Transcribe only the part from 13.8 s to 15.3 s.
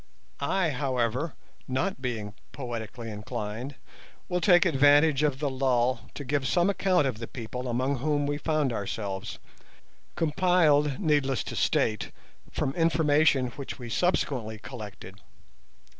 subsequently collected.